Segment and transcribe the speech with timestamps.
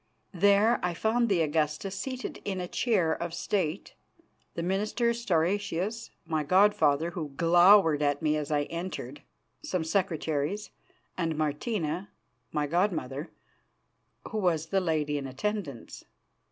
[0.33, 3.93] There I found the Augusta seated in a chair of State,
[4.55, 9.21] the minister Stauracius, my god father, who glowered at me as I entered,
[9.61, 10.71] some secretaries,
[11.19, 12.09] and Martina,
[12.51, 13.29] my god mother,
[14.29, 16.03] who was the lady in attendance.